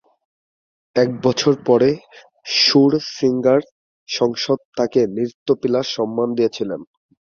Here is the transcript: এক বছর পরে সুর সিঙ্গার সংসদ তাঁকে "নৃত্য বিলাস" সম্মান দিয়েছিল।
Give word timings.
এক 0.95 1.09
বছর 1.21 1.53
পরে 1.67 1.89
সুর 2.59 2.91
সিঙ্গার 3.15 3.61
সংসদ 4.09 4.59
তাঁকে 4.77 5.01
"নৃত্য 5.15 5.47
বিলাস" 5.61 5.87
সম্মান 5.97 6.29
দিয়েছিল। 6.37 6.69